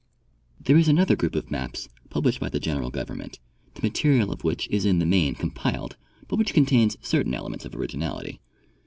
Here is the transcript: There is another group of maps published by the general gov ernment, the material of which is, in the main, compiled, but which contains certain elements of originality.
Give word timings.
There 0.59 0.79
is 0.79 0.87
another 0.87 1.15
group 1.15 1.35
of 1.35 1.51
maps 1.51 1.87
published 2.09 2.39
by 2.39 2.49
the 2.49 2.59
general 2.59 2.91
gov 2.91 3.05
ernment, 3.05 3.37
the 3.75 3.83
material 3.83 4.31
of 4.33 4.43
which 4.43 4.67
is, 4.69 4.83
in 4.83 4.97
the 4.97 5.05
main, 5.05 5.35
compiled, 5.35 5.95
but 6.27 6.37
which 6.37 6.55
contains 6.55 6.97
certain 7.03 7.35
elements 7.35 7.65
of 7.65 7.75
originality. 7.75 8.41